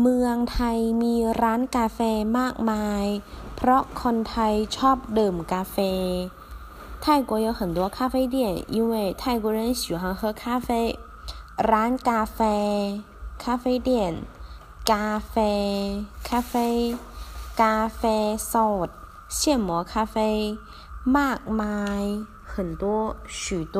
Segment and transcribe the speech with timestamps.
[0.00, 2.00] เมืองไทยมีร้านกาแฟ
[2.38, 3.04] มากมาย
[3.56, 5.76] เพราะคนไทยชอบดื่มกาแฟ
[7.04, 10.98] 泰国有很多咖啡店，因为泰国人喜欢喝咖啡。
[11.70, 12.38] ร้านกาแฟ
[13.42, 13.90] 咖啡店
[14.90, 15.34] กาแฟ
[16.28, 16.52] 咖啡
[17.60, 18.02] กาแฟ
[18.52, 18.54] ส
[18.86, 18.88] ด
[19.36, 20.16] 现磨咖啡
[21.16, 22.02] มากมาย
[22.52, 22.84] 很多
[23.26, 23.78] 许多